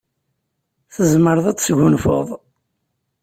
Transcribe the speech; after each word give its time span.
Tzemreḍ 0.93 1.45
ad 1.47 1.57
tesgunfuḍ. 1.57 2.27